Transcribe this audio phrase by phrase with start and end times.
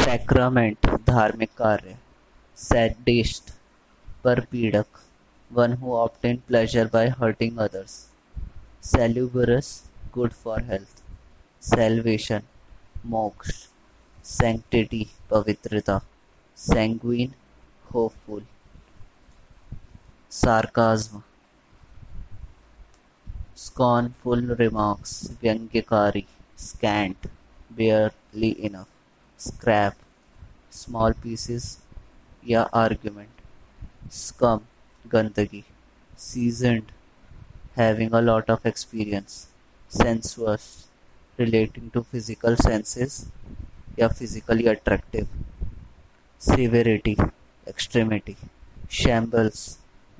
[0.00, 1.96] Sacrament धार्मिक कार्य
[2.58, 3.50] sadist
[4.24, 4.98] परपीड़क
[5.50, 7.92] one who obtain pleasure by hurting others
[8.86, 9.72] salubrious
[10.14, 11.02] good for health
[11.62, 12.42] salvation
[13.06, 13.50] मोक्ष
[14.24, 15.98] sanctity पवित्रता
[16.58, 17.34] sanguine
[17.84, 18.42] hopeful
[20.34, 21.22] sarcasm
[23.58, 26.24] scornful remarks व्यंग्यकारी
[26.60, 27.28] scant
[27.76, 28.99] barely enough
[29.39, 29.93] scrap
[30.71, 31.77] small pieces
[32.47, 33.43] या argument
[34.11, 34.59] scum
[35.11, 35.63] gandagi
[36.17, 36.91] seasoned
[37.75, 39.47] having a lot of experience
[39.89, 40.67] sensuous
[41.39, 43.23] relating to physical senses
[43.99, 45.27] या physically attractive
[46.41, 47.15] severity
[47.67, 48.37] extremity
[48.89, 49.65] shambles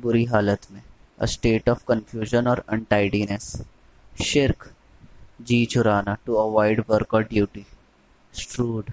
[0.00, 0.82] बुरी हालत में
[1.20, 3.46] a state of confusion or untidiness
[4.16, 4.68] shirk
[5.40, 7.64] जी चुराना to avoid work or duty
[8.34, 8.92] shrewd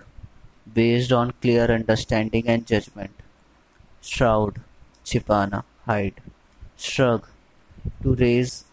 [0.73, 3.11] based on clear understanding and judgment.
[4.01, 4.61] Shroud,
[5.05, 6.21] Chipana, hide.
[6.77, 7.27] Shrug,
[8.03, 8.65] to raise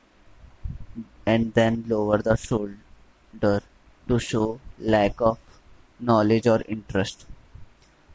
[1.25, 3.61] and then lower the shoulder
[4.07, 5.37] to show lack of
[5.99, 7.25] knowledge or interest.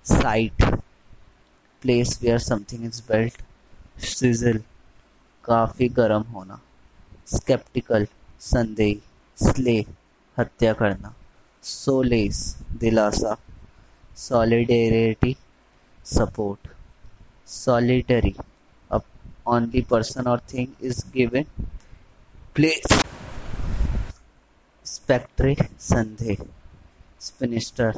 [0.03, 0.61] Site,
[1.81, 3.37] place where something is built.
[3.99, 4.63] Sizzle,
[5.45, 6.61] काफ़ी गर्म होना
[7.27, 8.07] Skeptical,
[8.41, 9.01] संदेह
[9.43, 9.85] Slay,
[10.39, 11.13] हत्या करना
[11.63, 13.35] Solace, दिलासा
[14.18, 15.38] solidarity
[16.04, 16.60] support
[17.46, 18.36] solitary
[18.92, 19.02] a
[19.46, 21.48] only person or thing is given
[22.56, 22.92] place
[24.94, 25.56] spectre
[25.90, 26.42] संदेह
[27.28, 27.92] spinster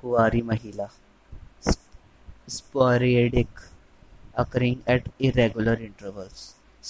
[0.00, 0.86] कुंवारी महिला
[2.56, 3.48] sporadic
[4.42, 6.40] occurring at irregular intervals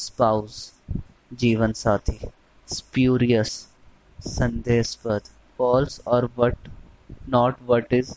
[0.05, 0.61] spouse
[1.41, 2.19] जीवन साथी
[2.69, 3.53] spurious
[4.37, 5.29] संदेहास्पद
[5.59, 6.69] false or what
[7.35, 8.11] not what is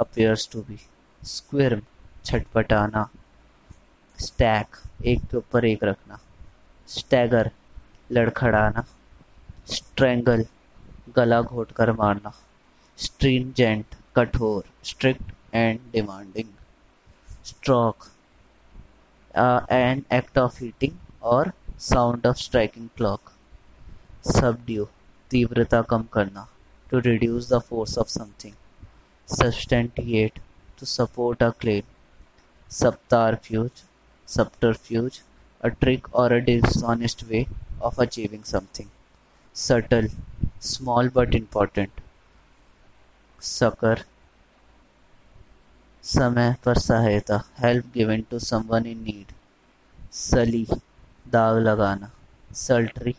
[0.00, 0.78] appears to be
[1.22, 1.86] squirm
[2.24, 3.08] छटपटाना
[4.18, 6.18] stack एक के ऊपर एक रखना
[6.88, 7.50] स्टैगर
[8.12, 8.84] लड़खड़ाना
[9.68, 10.44] स्ट्रेंगल
[11.16, 12.32] गला घोट कर मारना
[12.98, 16.48] स्ट्रीनजेंट कठोर strict and demanding
[17.46, 18.06] stroke
[19.72, 23.32] an act of hitting और sound of striking clock
[24.32, 24.88] subdue
[25.30, 26.46] तीव्रता कम करना
[26.90, 28.54] to reduce the force of something
[29.36, 30.38] substantiate
[30.80, 31.82] to support a claim
[32.70, 33.82] subterfuge,
[34.28, 35.22] subterfuge,
[35.60, 37.48] a trick or a dishonest way
[37.80, 38.88] of achieving something.
[39.56, 40.08] Subtle,
[40.60, 41.90] small but important.
[43.42, 43.96] Succor,
[46.04, 49.32] समय पर सहायता help given to someone in need
[50.12, 50.66] sully
[51.32, 52.10] दाग लगाना
[52.56, 53.14] sultry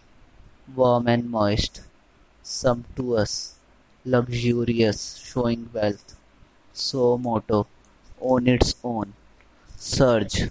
[0.78, 1.80] warm and moist
[2.46, 3.34] sumptuous
[4.06, 6.16] luxurious showing wealth
[6.74, 7.66] suo motu
[8.20, 9.14] on its own
[9.78, 10.50] surge,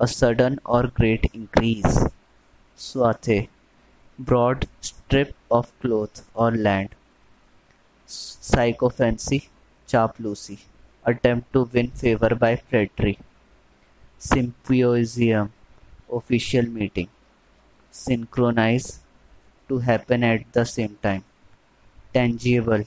[0.00, 2.04] a sudden or great increase.
[2.76, 3.48] Swathe,
[4.18, 6.94] broad strip of cloth or land.
[8.06, 9.48] Sycophancy,
[9.86, 10.58] chaplusi,
[11.04, 13.18] attempt to win favor by flattery.
[14.18, 15.52] Symposium,
[16.10, 17.08] official meeting.
[17.90, 19.00] Synchronize,
[19.68, 21.24] to happen at the same time.
[22.12, 22.84] Tangible,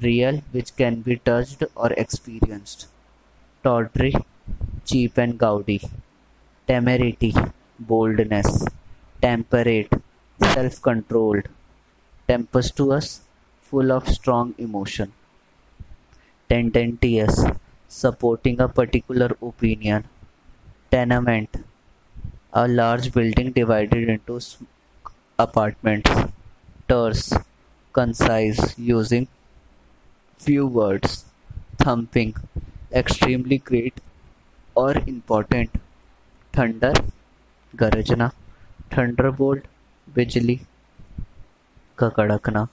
[0.00, 2.88] real which can be touched or experienced.
[3.62, 4.14] Tawdry,
[4.84, 5.80] cheap and gaudy,
[6.66, 7.34] temerity,
[7.78, 8.66] boldness,
[9.20, 9.92] temperate,
[10.40, 11.48] self-controlled,
[12.26, 13.20] tempestuous,
[13.62, 15.12] full of strong emotion,
[16.48, 17.44] tendentious,
[17.88, 20.04] supporting a particular opinion,
[20.90, 21.56] tenement,
[22.52, 24.40] a large building divided into
[25.38, 26.10] apartments,
[26.88, 27.32] terse,
[27.92, 29.28] concise, using
[30.38, 31.24] few words,
[31.78, 32.34] thumping,
[32.92, 34.00] extremely great
[34.74, 35.70] or important,
[36.52, 36.94] thunder,
[37.76, 38.32] garajna,
[38.90, 39.64] thunderbolt,
[40.14, 40.60] bijli,
[41.96, 42.68] kakadakna,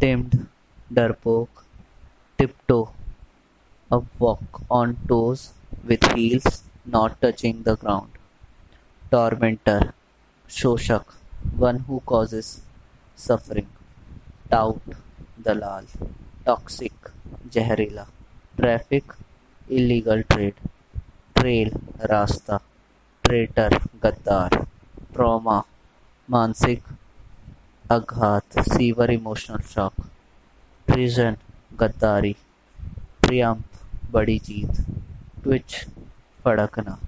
[0.00, 0.46] tamed
[0.92, 1.48] darpok,
[2.38, 2.90] tiptoe,
[3.90, 5.52] a walk on toes
[5.84, 8.10] with heels not touching the ground,
[9.10, 9.94] tormentor,
[10.48, 11.04] shoshak,
[11.56, 12.60] one who causes
[13.18, 13.66] suffering
[14.50, 14.94] tout
[15.44, 15.86] Dalal
[16.46, 17.08] toxic
[17.54, 18.06] जहरीला
[18.56, 19.12] traffic
[19.70, 20.54] illegal trade
[21.36, 21.70] trail
[22.10, 22.56] रास्ता
[23.24, 24.56] traitor गद्दार
[25.14, 25.60] trauma
[26.28, 26.92] मानसिक
[27.92, 30.00] आघात sewer emotional shock
[30.88, 31.36] prison
[31.80, 32.34] गद्दारी
[33.22, 33.62] प्रियम
[34.12, 34.80] बड़ी जीत
[35.42, 35.84] Twitch
[36.44, 36.98] फड़कना